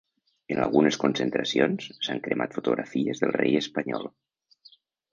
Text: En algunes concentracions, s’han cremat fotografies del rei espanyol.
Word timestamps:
En 0.53 0.61
algunes 0.63 0.97
concentracions, 1.03 1.91
s’han 2.07 2.23
cremat 2.29 2.59
fotografies 2.59 3.25
del 3.25 3.39
rei 3.39 3.63
espanyol. 3.65 4.13